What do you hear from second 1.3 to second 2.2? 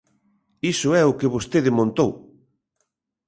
vostede montou.